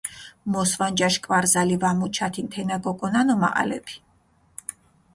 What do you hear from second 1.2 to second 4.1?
კვარზალი ვა მუჩათინ თენა გოკონანო მაჸალეფი.